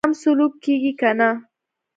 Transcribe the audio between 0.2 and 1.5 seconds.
سلوک کیږي کنه.